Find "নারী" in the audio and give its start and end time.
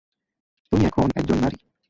1.41-1.57